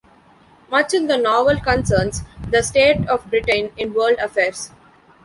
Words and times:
Much 0.71 0.95
in 0.95 1.05
the 1.05 1.15
novel 1.15 1.57
concerns 1.57 2.23
the 2.49 2.63
state 2.63 3.07
of 3.07 3.29
Britain 3.29 3.69
in 3.77 3.93
world 3.93 4.17
affairs. 4.17 4.71